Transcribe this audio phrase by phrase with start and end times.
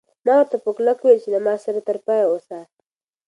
[0.25, 2.59] ما ورته په کلکه وویل چې له ما سره تر پایه اوسه.